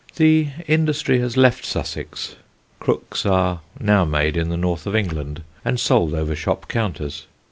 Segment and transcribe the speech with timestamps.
[0.15, 2.35] The industry has left Sussex:
[2.79, 7.27] crooks are now made in the north of England and sold over shop counters.